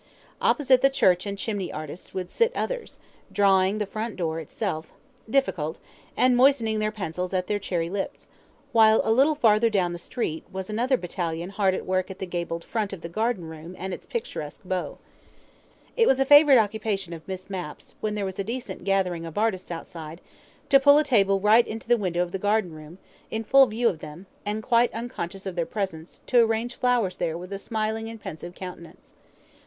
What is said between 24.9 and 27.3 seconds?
unconscious of their presence, to arrange flowers